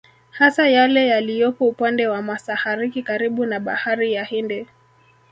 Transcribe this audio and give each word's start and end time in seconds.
Hasa 0.31 0.67
yale 0.69 1.07
yaliyopo 1.07 1.67
upande 1.67 2.07
wa 2.07 2.21
Masahariki 2.21 3.03
karibu 3.03 3.45
na 3.45 3.59
bahari 3.59 4.13
ya 4.13 4.23
Hindi 4.23 4.67